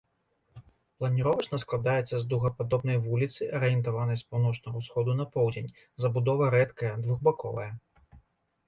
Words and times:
Планіровачна 1.01 1.59
складаецца 1.63 2.15
з 2.23 2.27
дугападобнай 2.31 2.97
вуліцы, 3.09 3.41
арыентаванай 3.61 4.17
з 4.23 4.27
паўночнага 4.33 4.77
ўсходу 4.83 5.11
на 5.21 5.25
поўдзень, 5.37 5.71
забудова 6.07 6.51
рэдкая, 6.59 6.93
двухбаковая. 7.07 7.71